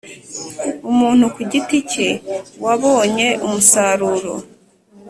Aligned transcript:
Umuntu 0.91 1.25
ku 1.35 1.41
giti 1.51 1.77
cye 1.91 2.09
wabonye 2.65 3.27
umusaruro 3.45 4.33